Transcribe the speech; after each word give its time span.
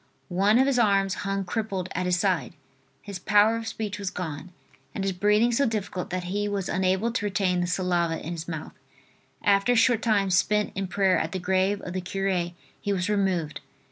One 0.29 0.57
of 0.57 0.65
his 0.65 0.79
arms 0.79 1.13
hung 1.29 1.45
crippled 1.45 1.87
at 1.93 2.07
his 2.07 2.17
side; 2.17 2.55
his 3.03 3.19
power 3.19 3.55
of 3.57 3.67
speech 3.67 3.99
was 3.99 4.09
gone, 4.09 4.51
and 4.95 5.03
his 5.03 5.13
breathing 5.13 5.51
so 5.51 5.67
difficult 5.67 6.09
that 6.09 6.23
he 6.23 6.47
was 6.49 6.67
unable 6.67 7.11
to 7.11 7.23
retain 7.25 7.61
the 7.61 7.67
saliva 7.67 8.19
in 8.19 8.31
his 8.33 8.47
mouth. 8.47 8.73
After 9.43 9.73
a 9.73 9.75
short 9.75 10.01
time 10.01 10.31
spent 10.31 10.71
in 10.73 10.87
prayer 10.87 11.19
at 11.19 11.33
the 11.33 11.39
grave 11.39 11.81
of 11.83 11.93
the 11.93 12.01
cure 12.01 12.47
he 12.81 12.91
was 12.91 13.09
removed. 13.09 13.61